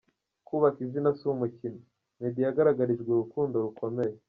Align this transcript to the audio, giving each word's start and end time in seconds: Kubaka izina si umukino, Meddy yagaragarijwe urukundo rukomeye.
Kubaka 0.47 0.79
izina 0.87 1.09
si 1.17 1.23
umukino, 1.27 1.79
Meddy 2.19 2.41
yagaragarijwe 2.45 3.09
urukundo 3.11 3.55
rukomeye. 3.65 4.13